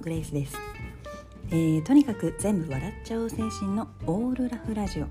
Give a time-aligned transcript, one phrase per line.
[0.00, 0.56] グレイスです、
[1.50, 5.06] えー、とにかく全部笑っちゃう精神のオールラフラジオ。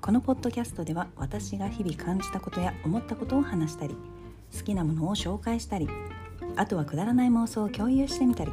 [0.00, 3.94] このポッドキャストでは私が日々感じたことや思ったことを話したり
[4.56, 5.88] 好きなものを紹介したり
[6.56, 8.52] あとはくだらない妄想を共有してみたり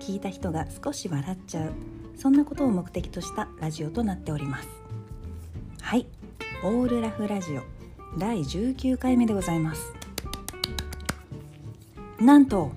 [0.00, 1.72] 聞いた人が少し笑っちゃう
[2.16, 4.68] そんなことを目的としたラジオとなっております。
[5.80, 6.06] はい。
[6.62, 7.62] オールラフラジオ。
[8.18, 9.92] 第19回目でございます。
[12.20, 12.72] なんと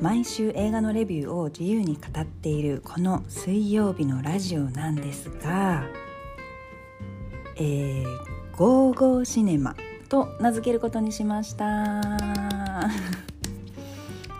[0.00, 5.84] 毎週映画のレビューを自由に語っているこの水曜日のラジオなんですが
[7.56, 8.06] 「えー、
[8.56, 9.76] ゴーゴーシネマ」
[10.08, 11.66] と名付けることにしました、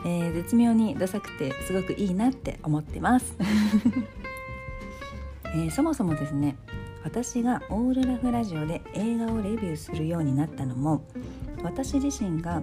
[0.07, 3.37] えー、絶妙にダサくてすごくいいなって思ってます。
[5.45, 6.57] えー、そもそもですね
[7.05, 11.03] 私がオールラフラジオで映画をレビューするようになったのも
[11.63, 12.63] 私自身が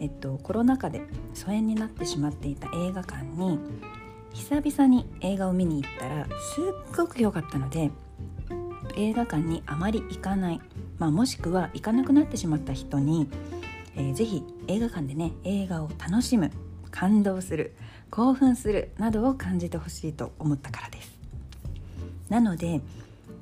[0.00, 1.02] えっと、コロナ禍で
[1.34, 3.58] 疎遠になってしまっていた映画館に
[4.32, 7.90] 久々に映画を見に行ったらすっごく良かったので
[8.96, 10.60] 映画館にあまり行かない、
[10.98, 13.28] まあ、もしくは行かなくなってしまった人に、
[13.96, 16.50] えー、ぜひ映画館でね映画を楽しむ
[16.90, 17.74] 感動する
[18.10, 21.16] 興奮するなどを感じてほしいと思ったからです。
[22.28, 22.80] なので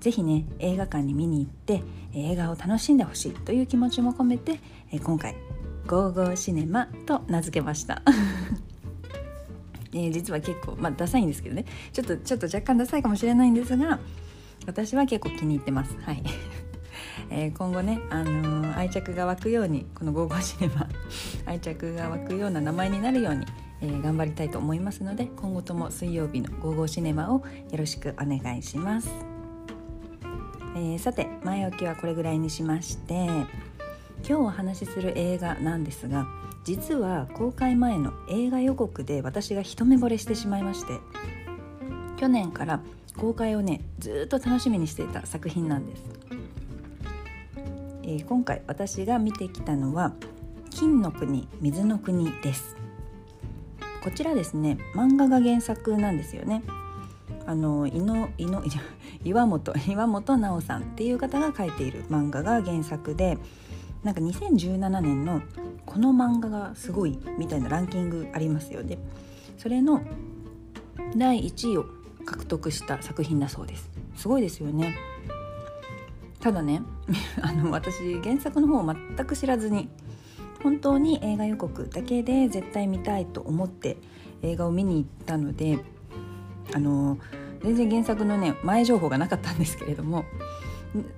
[0.01, 1.83] ぜひね映画館に見に行って
[2.15, 4.61] 映画を楽しんでほしいという気持ちも込めて
[5.03, 5.35] 今回
[5.89, 8.03] ゴーゴーシネマと名付けました。
[9.95, 11.65] えー、実は結構まあダサいんですけどね。
[11.95, 13.99] ちょっとちょっと若干ダサいかもしれないんですが
[14.67, 15.97] 私は結構気に入ってます。
[16.03, 16.23] はい。
[17.31, 20.87] えー、今後ね、あのー、愛着が湧くようにこの「ゴーゴーシネマ」
[21.47, 23.47] 愛着が湧くような名前になるように、
[23.81, 29.11] えー、頑張りたいと思いますので今後とも水曜日の「ゴーゴーシネマ」をよろしくお願いします、
[30.77, 33.27] えー、さて前置きはこれぐらいにしまして
[34.27, 36.27] 今日お話しする映画なんですが
[36.65, 41.01] 実は公開前の映画予告で私が一目惚れしてしまいまして
[42.17, 42.81] 去年から
[43.17, 46.05] 公開をねずっと楽しみにしていた作品なんです、
[48.03, 50.13] えー、今回私が見てきたのは
[50.71, 52.77] 「金の国水の国」です。
[54.03, 56.63] こちらですね漫画が原作なんですよね。
[57.47, 58.63] あの井の井の
[59.25, 63.39] 岩本岩本直さんっていう方が描いている漫画が原作で
[64.03, 65.43] なんか2017年の
[65.87, 68.99] この漫画がすごいみたいなランキングありますよね。
[69.57, 70.03] それの
[71.17, 71.87] 第1位を
[72.25, 73.91] 獲得した作品だそうです。
[74.17, 74.97] すごいですよね。
[76.41, 76.83] ただね
[77.43, 79.89] あの私原作の方を全く知らずに
[80.63, 83.97] 本当に映画予告だけで絶対見たいと思って
[84.43, 85.79] 映画を見に行ったので
[86.75, 87.19] あの
[87.63, 90.25] 全然原作のね前情報がなかったんですけれども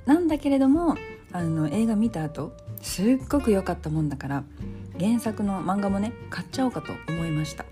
[0.07, 0.97] なんだけれども
[1.33, 4.45] あの映画見た後すっごく良かったもんだから
[4.99, 7.65] 原作の漫画もね買っちゃおうかと思いました。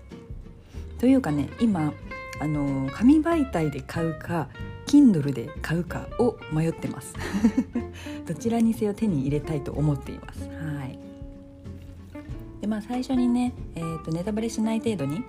[0.99, 1.93] というかね今
[2.41, 4.49] あの紙媒体で買うか
[4.85, 7.13] Kindle で買うかを迷ってます。
[8.25, 10.49] どちらにせよ手に入れたいと思っています。
[10.49, 10.99] はい。
[12.61, 15.23] でまあ最初にね、えーと、ネタバレしない程度に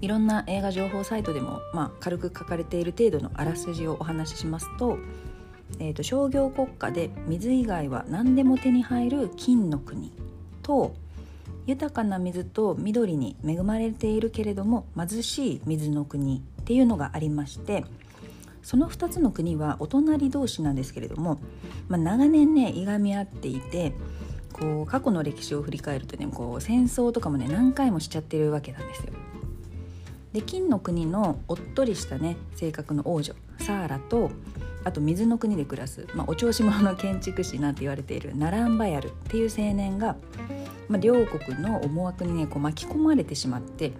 [0.00, 4.98] いろんな映画情報サイトでも、まあ、軽く書かれている程度のあらすじをお話ししますと
[5.78, 10.12] えーと、商業国家で水以外は何でも手に入る金の国
[10.62, 10.94] と
[11.66, 17.84] 豊かな水と緑に恵まれているけれども貧しい水の国っていうのがありまして
[18.62, 21.38] その2つの国はお隣同士なんですけれども、
[21.88, 23.92] まあ、長年ねいがみ合っていて
[24.52, 29.12] こう過去の歴史を振り返るとねこう戦争とかもね何回もしちゃってるわけなんですよ。
[30.32, 34.30] で金の国のおっとりしたね性格の王女サーラと
[34.86, 40.14] あと水の国で暮らす、まあ、お調子者の建築士なんて言われているナランバヤルっていう青年が、
[40.88, 43.92] まあ、両国の思惑にねこう巻き込まれてしまって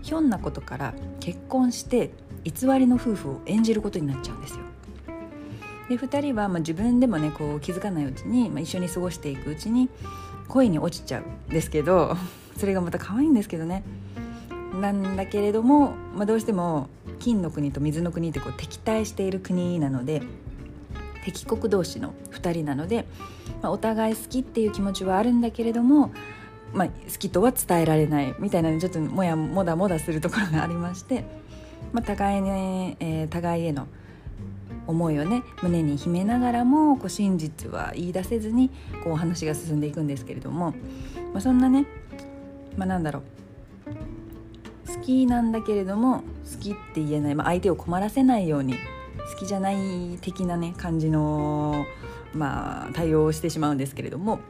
[0.00, 2.12] ひょんなことから結婚して
[2.42, 4.60] 偽りの夫婦を演じることになっちゃうんですよ。
[5.90, 9.90] で2人はまあ自分でもねこう気づかないうちに、まあ、一緒に過ごしていくうちに
[10.48, 12.16] 恋に落ちちゃうんですけど
[12.56, 13.82] それがまた可愛いんですけどね。
[14.74, 16.88] なんだけれども、まあ、どうしても
[17.18, 20.22] 金の国と水の国ってこう敵対している国なので
[21.24, 23.06] 敵国同士の2人なので、
[23.62, 26.12] まあ、お互い好きっていう気持ちはあるんだけれども、
[26.72, 31.24] まあ、好きとは伝えられないみたいなちょっともやもだもだするところがありまして、
[31.92, 33.86] まあ、互いね、えー、互いへの
[34.86, 38.70] 思いをね胸に秘めながらもこう真実は言い出せずに
[39.04, 40.74] こう話が進んでいくんですけれども、
[41.32, 41.86] まあ、そんなね、
[42.76, 43.22] まあ、なんだろう
[44.94, 46.22] 好きなんだけれども
[46.52, 51.86] 好きって言えない、まあ、相手を困らせないように好きじゃない的なね感じの
[52.34, 54.40] まあ、対応をしてしまうんですけれども、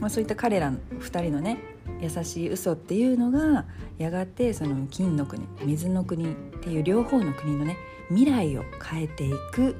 [0.00, 1.58] まあ、そういった彼ら2人のね
[2.00, 3.64] 優しい嘘っていうのが
[3.98, 7.76] やがてその金の国水の国っていう両方の国のね
[8.08, 9.76] 未来を変えていく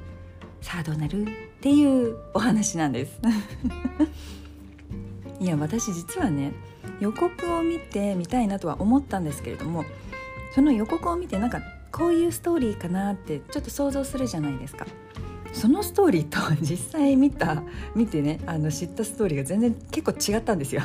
[0.61, 1.27] さあどうなるっ
[1.61, 3.19] ていうお話なんです。
[5.43, 6.53] いや私実はね
[7.01, 9.83] 予告を見てみたいなとは思ったんですけれども
[10.55, 11.61] その予告を見てなんか
[11.91, 14.87] こういうストーリーかなってちょっと想像するじゃないですか。
[15.51, 17.61] そのストーリーと実際見た
[17.93, 20.81] 見てねあの知ったストーリーが全然結構違ったんですよ。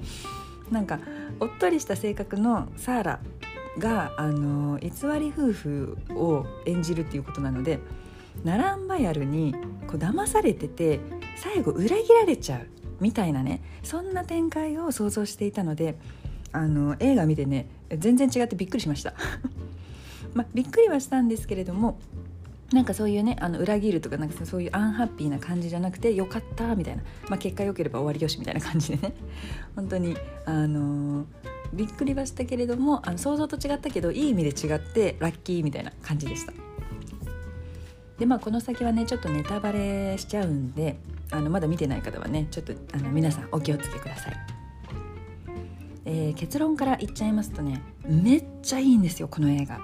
[0.72, 0.98] なんか
[1.38, 3.20] おっとりした性格のサーラ
[3.78, 4.88] があの偽
[5.20, 7.80] り夫婦を演じるっていうことなので
[8.44, 9.54] ナランバヤルに
[9.86, 11.00] こう騙されてて
[11.36, 15.96] 最後裏切られちゃうみたいなねそんな展開を想像していたので
[16.52, 19.14] あの映画見てね全然違ってびっくりしました。
[20.34, 21.96] まあ、びっくりはしたんですけれども
[22.72, 29.14] なんかそういうねあの裏切るとかなんかそういうアンハッピーな感じじゃなくてよかったみたいな、まあ、結果良ければ終わりよしみたいな感じでね。
[29.76, 31.26] 本当にあのー、
[31.72, 36.52] びっくりはしたけれどもあの想像と違ったけどいい意味で違ってラッキーみたいな感じでした。
[38.24, 40.96] でまあこの先はねちょっとネタバレしちゃうんで
[41.30, 44.36] あのまだ見てない方はねちょっとあの皆さんお気をつけください、
[46.06, 49.78] えー、結論から言っちゃいますとねめっちゃいいんですよこの映画。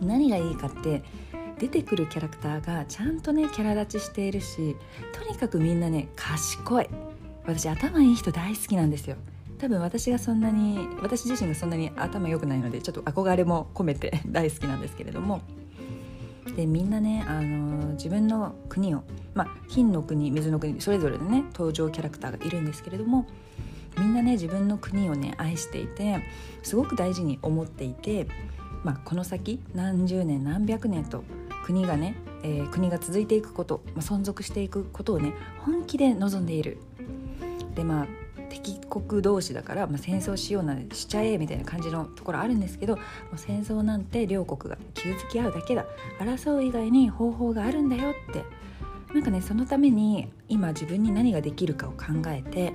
[0.00, 1.04] 何がいいかって
[1.60, 4.76] 出てくるキャラクターがちゃんとねキャラ立ちしているし
[5.12, 6.88] とにかくみんなね賢い。
[7.46, 9.16] 私頭いい人大好きなんですよ。
[9.58, 15.40] 多分私がそんなに私自身がそんなに頭良くないのでちょっと憧れも込めて 大好きなんですけれども
[16.56, 19.02] でみんなね、あの自分の国を、
[19.34, 23.26] まあ、金の国水の国それぞれでね登場キャラクターがいるんですけれども
[23.98, 26.22] みんなね自分の国をね愛していて
[26.62, 28.26] すごく大事に思っていて、
[28.82, 31.24] まあ、この先何十年何百年と
[31.64, 36.78] 国がね、えー、国が続いていくこと、まあ、存続していくことをね本気で望んでいる。
[37.74, 38.06] でまあ
[38.48, 43.02] 敵国同士だから、まあ、戦争しようなんてしちゃえみたいな感じのところあるんですけども
[43.34, 45.84] う戦争なんて両国が傷つき合うだけだ。
[46.18, 48.44] 争う以外に方法があるんだよって。
[49.14, 52.74] なんかねそのために今自分に何ができるかを考えて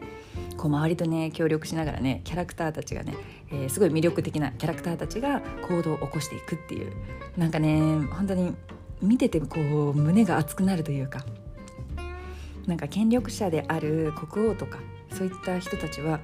[0.58, 3.16] こう周りとね協力しながらねキャラクターたちがね、
[3.52, 6.92] えー、すごい魅力的なキャラクターたちが行動を起こしていくっていう。
[7.38, 7.80] なんかね
[8.12, 8.56] 本当に
[9.00, 11.24] 見ててこう胸が熱くなるというか。
[12.66, 14.80] なんか権力者である国王とか
[15.14, 16.20] そういった人たちは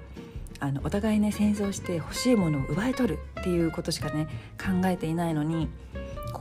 [0.59, 4.27] あのお互いね戦争して欲しいものを奪い取るっていうことしかね
[4.57, 5.69] 考えていないのに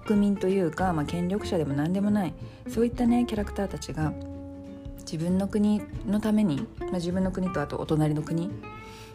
[0.05, 2.35] 国民というか、まあ、権力者でも何でもない
[2.69, 4.13] そういったねキャラクターたちが
[5.01, 8.51] 自分の国のために、まあ、自分の国とあとお隣の国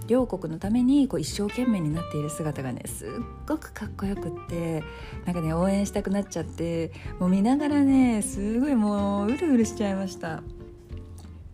[0.08, 3.10] 両国のためにこう一生懸命になっている姿がねすっ
[3.48, 4.84] ごくかっこよくって
[5.26, 10.42] なんかね応援したくなっちゃってもう見ながらねすごいもううるうるしちゃいました。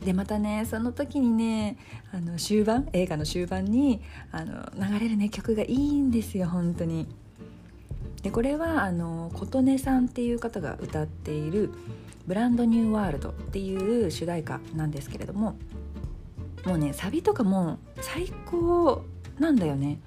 [0.03, 1.77] でまたねその時にね
[2.13, 4.01] あの終盤映画の終盤に
[4.31, 7.07] あの流れるね曲がいいんですよ本当に。
[8.23, 11.71] でこれはあの琴音さんっていう方が歌っている
[12.27, 15.55] 「ブランドニューワールド」っていう主題歌なんですけれども
[16.65, 19.03] もうねサビとかも最高
[19.37, 19.99] なんだよね。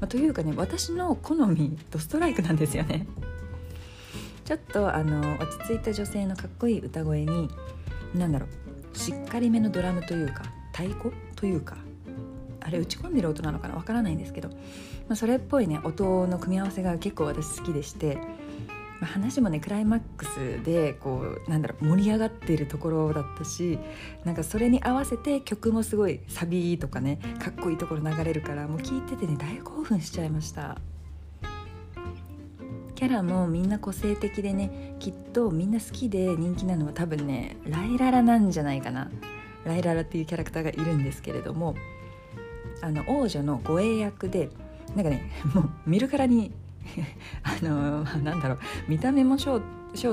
[0.00, 3.06] まあ、というかね私の好みドストライクなんですよね。
[4.44, 7.48] ちょっとあの落ち着いた女性のかっこいい歌声に
[8.14, 8.61] 何だろう
[8.94, 11.76] しっかりめのドラムというか太鼓というか
[12.60, 14.54] あれ打ち込んでる音なのかなわからないんですけど、ま
[15.10, 18.16] あ、それっぽいね音の組み合わせが結構私好きでして、
[19.00, 23.78] まあ、話もねクライマックスでこうなんだろう盛り上がってるところだったし
[24.24, 30.91] なんかそれに合わせて曲もすごいサビとかねかっこいいところ流れるからもう聴いててね大興奮しちゃいました。
[33.02, 39.10] キャラもみんな個性的でねきっとみんな好きで人気なのは多分ねライララなんじゃないかな。
[39.64, 41.74] ライララっていうキャラクターがいるんですけれども
[42.80, 44.50] あの王女の護衛役で
[44.94, 46.52] なんかね もう見るからに
[47.42, 49.60] あのなんだろう見た目も正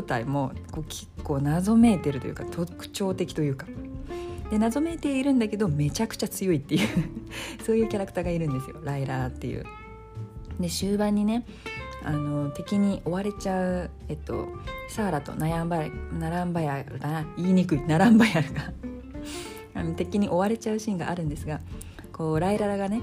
[0.02, 3.68] 体もこう結構謎めいてるというか特徴的というか。
[4.50, 6.88] で謎めいているんだけどめちゃくちゃ強いっていう
[7.64, 8.78] そういうキャラクターがいるんですよ。
[8.84, 9.64] ライラーっていう。
[10.60, 11.46] で終盤にね
[12.04, 14.48] あの敵に追われちゃう、えっと、
[14.88, 15.84] サーラとナヤンバ
[16.18, 17.26] ナランバヤルだな。
[17.38, 17.82] 言いにくい。
[17.82, 18.72] ナランバヤルが。
[19.76, 21.62] あの敵に追われちゃうシーンがあるんですが
[22.12, 23.02] こうライララがね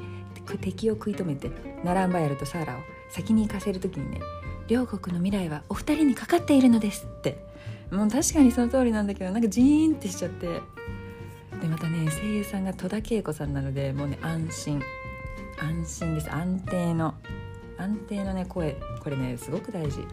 [0.61, 1.51] 敵を食い止めて
[1.85, 4.21] ナランバヤルとサーラを先に行かせる時にね
[4.69, 7.47] 「両国の未来はお二人にかかっているのです」って。
[7.91, 10.61] もう確かにその通りなんだけどなんかジーンってしちゃって。
[11.61, 14.83] でまたね声優さんが戸田恵子さんなのでもうね安心。
[15.59, 16.33] 安心です。
[16.33, 17.15] 安定の。
[17.79, 18.77] 安定のね声。
[19.03, 20.07] これねすごく大事。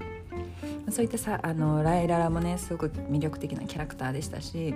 [0.89, 4.75] そういったさあのライララもねすごく魅力的なキャラクターでしたし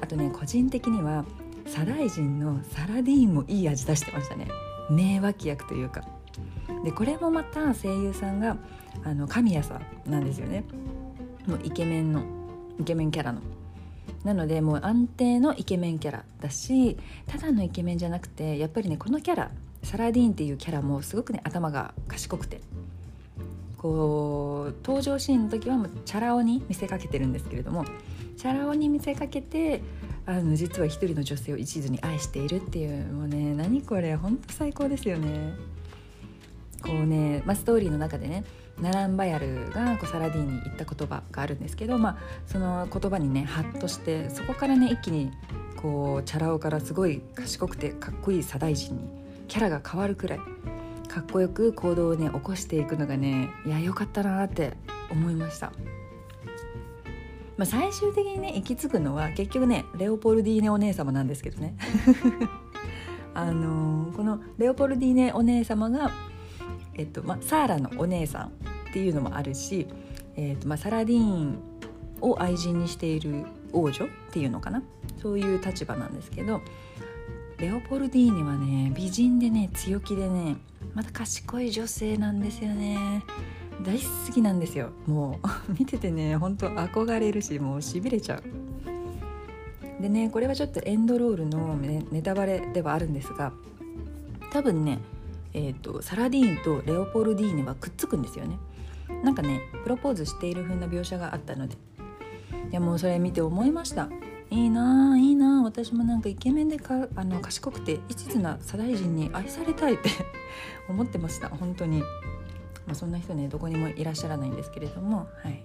[0.00, 1.24] あとね個人的には
[1.66, 4.48] サライ人のサラディーンもいい味出してましたね。
[4.90, 6.02] 名脇役というか。
[6.84, 8.56] でこれもまた声優さんが
[9.04, 10.64] あの神谷さんなんですよね。
[11.46, 12.22] もうイケメンの
[12.80, 13.40] イケメンキャラの。
[14.24, 16.96] なのでもう安定のイケメンキャラだし
[17.26, 19.50] ただのイケメンじゃなくてやっぱりねこのキャラ
[19.88, 22.60] サラディーンっていうキャラもすごくね頭が賢くて
[23.78, 27.86] こう登場シーンの時はもうチャラ男に見せかけてるんですけれども
[28.36, 29.80] チャラ男に見せかけて
[30.26, 35.54] あの実は一人の女性を一途に愛しているっていうもうね何これほんと最高ですよね。
[36.82, 38.44] こうね、まあ、ストーリーの中でね
[38.78, 42.16] ナランバヤルがこうサラディーンに言った言葉があるんですけど、まあ、
[42.46, 45.32] その言葉にねハッとしてそこからね一気に
[45.76, 50.40] こうチャラ男からすごい賢くてかっこいい左大臣にキャラが変わるくらい
[51.08, 54.74] かっこよく行動をね起こしていくのがねいや良かったなって
[55.10, 55.72] 思いました。
[57.56, 61.74] まあ、最終的にね行き着くのは結局ねレオポルディーネお姉様なんですけどね
[63.34, 66.12] あのー、このレオポルディーネお姉様が、
[66.94, 68.50] えっとまあ、サーラのお姉さんっ
[68.92, 69.88] ていうのもあるし、
[70.36, 71.58] えっとまあ、サラディーン
[72.20, 74.82] を愛人にしている王女っていうのかな
[75.20, 76.60] そういう立場なんですけど
[77.58, 80.56] レオポルディーネはね美人でね強気でね
[80.94, 83.24] また賢い女性なんですよね。
[83.82, 84.90] 大好きなんですよ。
[85.06, 85.38] も
[85.68, 90.02] う 見ててねほんと憧れるしもうしびれちゃう。
[90.02, 93.52] でねこれはちょっとエンドロールのネタバレではあるんですが
[94.52, 94.98] 多分ね
[95.54, 98.58] えーと、サラディーンとレオポルディーネはくっつくんですよね。
[99.24, 101.76] なんかねプロポーズしている風な描写があったので。
[102.70, 104.08] いやもうそれ見て思いました。
[104.50, 105.62] いいないいな。
[105.62, 110.10] 私もなんかイケメンでかあの賢くて一途な左大臣に愛されたいって
[110.88, 111.48] 思ってました。
[111.48, 112.06] 本当に、ま
[112.92, 115.28] あ、そんな人ねどこにもいらっしゃらないんですけれども。
[115.42, 115.62] はい。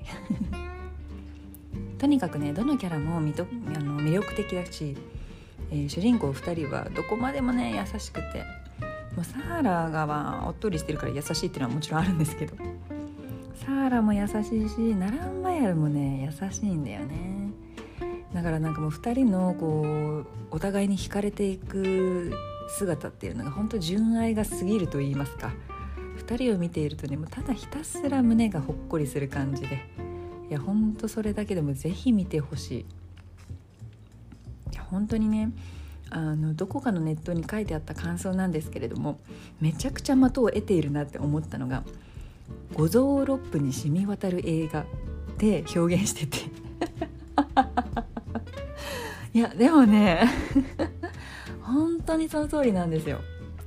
[1.97, 4.97] とにかくねどのキャラもみとあの魅力的だし、
[5.71, 8.63] えー、主人公2人はどこまでもね優しくて。
[9.15, 12.55] もうサーラがはおっとりしてるから優しいっていうのはもちろんあるんですけど。
[13.65, 17.32] サーラも優しいしナランマヤルもね優しいんだよね。
[18.33, 22.33] だからなんかもう2人のこうお互いに惹かれていく
[22.67, 25.51] 姿っていうのが本当純愛が過ぎると言いますか。
[26.17, 29.87] 2人を見ているとねもうただひたすら胸がほっこりする感じで。
[30.49, 32.85] いやほんとそれだけでも是非見てほしい。
[34.73, 35.51] いや本当にね
[36.09, 39.19] あのどこかのネットに書いてあった感想なんですけれども
[39.59, 41.83] めちゃくちゃ的を得ているなって思ったのが
[42.73, 44.85] 五臓六腑に染み渡る映画
[45.37, 46.62] で表現してて。
[49.33, 50.27] いやでもね
[51.61, 53.19] 本当にその通りなんですよ。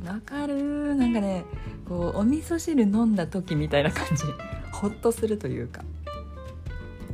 [0.07, 1.45] わかるなんかね
[1.89, 4.25] こうお味噌汁飲んだ時みたいな感じ。
[4.73, 5.83] ほっとするというか。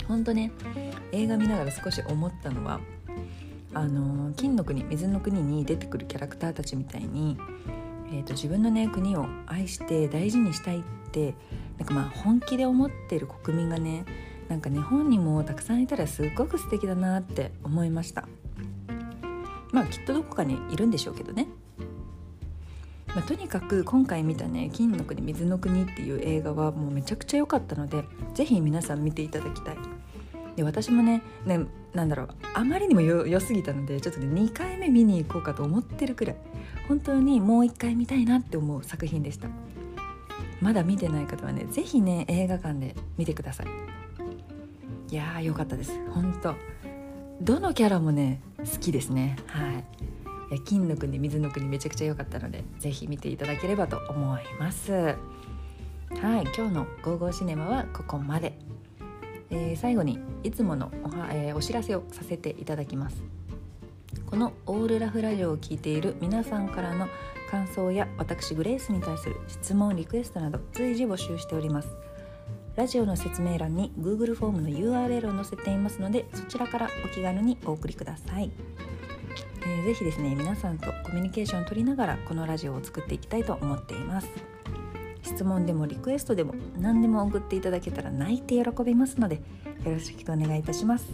[0.09, 0.53] 本当ね
[1.13, 2.81] 映画見ながら少し思ったのは
[3.73, 7.39] あの金の国水の国に出てくるキャラクターたちみたいに、
[8.09, 10.83] えーと、自分のね国を愛して大事にしたいっ
[11.13, 11.35] て
[11.79, 14.05] なんかまあ本気で思ってる国民がね
[14.49, 18.29] なんか日本にもたくさんいたらすっごく素敵だなって思いました。
[19.73, 21.49] まあきっとどこかにいるんでしょうけどね、
[23.09, 29.77] まあ、とにかく今回見たね「金の国水の国」っていう映画はもうめちゃくちゃ良かったので是非皆さん見ていただきたい。
[30.55, 31.61] で私もねね
[31.95, 36.37] なんだろうあまりにも良すぎたのでちょっとね2回目見に行こうかと思ってるくらい
[36.89, 39.49] 本当にもう1回見たいなって思う作品でした。
[40.61, 43.67] まだ見てない方はね是非ね映画館で見てください。
[45.11, 45.93] いやー良かったです。
[46.11, 46.55] 本当。
[47.41, 49.37] どのキャラもね好きですね。
[49.47, 49.85] はい。
[50.51, 54.93] いや金の国水の国めちゃくちゃ良かったので是非見ていただければと思います。
[54.93, 55.17] はい。
[56.57, 58.59] 今日の「ゴーゴーシネマ」はここまで、
[59.51, 63.23] えー、最後にいつものおは、えー、お知らせをさせていただきます。
[64.27, 67.07] このオールラフラジオを聴いている皆さんからの
[67.51, 71.89] 感想や私グレースに対する質問リクエストなど随時募集しております。
[72.77, 78.51] ラジオの説明欄に Google フォームの URL を載せていますのでそちらからお気軽にお送りください、
[79.61, 84.29] えー、ぜひですね皆さんとコミュニケーションを取りながらこのラジオを作っていきたいと思っています。
[85.23, 89.37] 質問でもリクエストでも何でも送っていただけたら泣いて喜びますので
[89.85, 91.07] よろしくお願いいたします。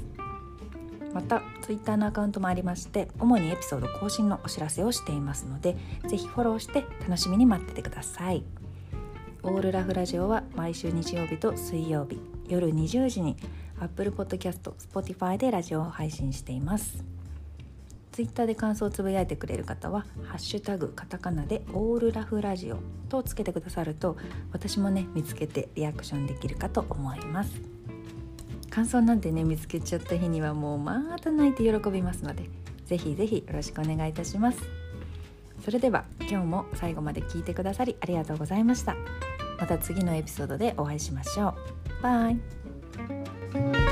[1.13, 5.75] また Twitter のアカウントもありまして主にエピソード更新のお知らせをしていますので
[6.07, 8.45] 是非フォローして楽しみに待っててください。
[9.43, 12.21] オールラフラジオは毎週日曜日と水曜日。
[12.49, 13.37] 夜20時に
[13.79, 17.05] Apple Podcast、Spotify でラジオを配信しています。
[18.11, 22.79] ツイッターで感想をつぶやいてくれる方は「ハッシュタグカタカナ」で「オールラフラジオ」
[23.09, 24.17] とつけてくださると
[24.51, 27.53] 私もね見つけてリアクションできるかと思います。
[28.71, 32.51] 感想なんてね見つけちゃった日にはもうまた泣いて喜びますので
[32.87, 34.78] ぜひぜひよろしくお願いいたします。
[35.65, 38.97] それでは今日も最後まで聞いてくださりありがとうございました。
[39.59, 42.03] また次のエピソードでお会いしましょう。
[42.03, 43.88] バイ。